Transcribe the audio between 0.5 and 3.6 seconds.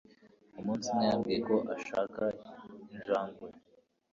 Umunsi umwe, yambwiye ko ashaka injangwe.